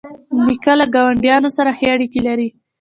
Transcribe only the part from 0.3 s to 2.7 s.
نیکه له ګاونډیانو سره ښې اړیکې لري.